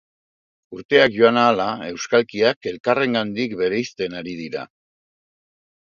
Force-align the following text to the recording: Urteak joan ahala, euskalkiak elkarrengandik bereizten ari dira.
Urteak 0.77 1.11
joan 1.17 1.37
ahala, 1.41 1.67
euskalkiak 1.89 2.71
elkarrengandik 2.73 3.53
bereizten 3.63 4.19
ari 4.23 4.35
dira. 4.45 4.69